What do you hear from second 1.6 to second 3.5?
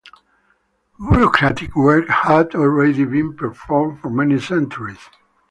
work had already been